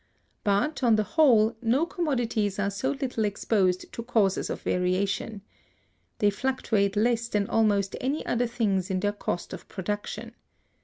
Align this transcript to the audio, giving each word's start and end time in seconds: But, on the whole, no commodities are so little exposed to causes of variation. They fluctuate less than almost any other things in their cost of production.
But, 0.43 0.81
on 0.81 0.95
the 0.95 1.03
whole, 1.03 1.55
no 1.61 1.85
commodities 1.85 2.57
are 2.57 2.71
so 2.71 2.89
little 2.89 3.23
exposed 3.23 3.93
to 3.93 4.01
causes 4.01 4.49
of 4.49 4.61
variation. 4.63 5.43
They 6.17 6.31
fluctuate 6.31 6.95
less 6.95 7.27
than 7.27 7.47
almost 7.47 7.95
any 8.01 8.25
other 8.25 8.47
things 8.47 8.89
in 8.89 9.01
their 9.01 9.13
cost 9.13 9.53
of 9.53 9.67
production. 9.69 10.33